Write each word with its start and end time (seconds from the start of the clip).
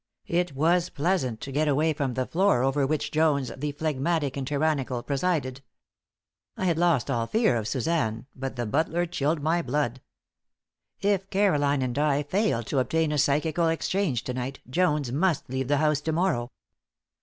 It 0.25 0.55
was 0.55 0.89
pleasant 0.89 1.41
to 1.41 1.51
get 1.51 1.67
away 1.67 1.93
from 1.93 2.15
the 2.15 2.25
floor 2.25 2.63
over 2.63 2.87
which 2.87 3.11
Jones, 3.11 3.51
the 3.55 3.71
phlegmatic 3.73 4.35
and 4.35 4.47
tyrannical, 4.47 5.03
presided. 5.03 5.61
I 6.57 6.65
had 6.65 6.79
lost 6.79 7.11
all 7.11 7.27
fear 7.27 7.55
of 7.55 7.67
Suzanne, 7.67 8.25
but 8.35 8.55
the 8.55 8.65
butler 8.65 9.05
chilled 9.05 9.43
my 9.43 9.61
blood. 9.61 10.01
If 11.01 11.29
Caroline 11.29 11.83
and 11.83 11.99
I 11.99 12.23
failed 12.23 12.65
to 12.69 12.79
obtain 12.79 13.11
a 13.11 13.19
psychical 13.19 13.67
exchange 13.67 14.23
to 14.23 14.33
night 14.33 14.59
Jones 14.67 15.11
must 15.11 15.47
leave 15.51 15.67
the 15.67 15.77
house 15.77 16.01
to 16.01 16.11
morrow. 16.11 16.49